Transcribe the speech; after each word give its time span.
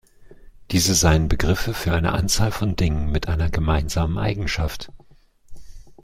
Diese 0.71 0.95
seien 0.95 1.29
Begriffe 1.29 1.75
für 1.75 1.93
eine 1.93 2.13
Anzahl 2.13 2.51
von 2.51 2.75
Dingen 2.75 3.11
mit 3.11 3.27
einer 3.27 3.51
gemeinsamen 3.51 4.17
Eigenschaft. 4.17 4.91